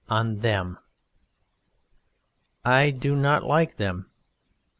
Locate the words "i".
2.65-2.89